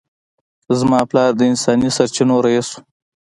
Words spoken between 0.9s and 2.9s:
پلار د انساني سرچینو رییس و